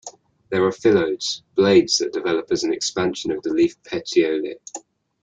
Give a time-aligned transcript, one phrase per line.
[0.49, 4.55] These are phyllodes, blades that develop as an expansion of the leaf petiole.